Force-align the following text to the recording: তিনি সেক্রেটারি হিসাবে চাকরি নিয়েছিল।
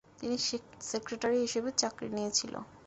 তিনি 0.19 0.35
সেক্রেটারি 0.89 1.37
হিসাবে 1.45 1.69
চাকরি 1.81 2.07
নিয়েছিল। 2.15 2.53